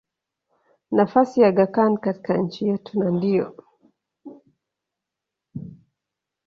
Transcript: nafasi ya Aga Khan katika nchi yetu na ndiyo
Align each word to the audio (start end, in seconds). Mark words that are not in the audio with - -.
nafasi 0.97 1.41
ya 1.41 1.47
Aga 1.47 1.67
Khan 1.71 1.97
katika 1.97 2.37
nchi 2.37 2.67
yetu 2.67 2.99
na 2.99 3.11
ndiyo 3.11 3.63